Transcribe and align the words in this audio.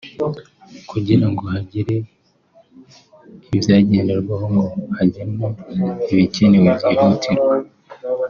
kugirango 0.89 1.43
hagire 1.53 1.95
ibyagenderwaho 3.55 4.45
ngo 4.55 4.65
hagenwe 4.95 5.45
ibikenewe 6.11 6.69
byihutirwa 6.83 7.53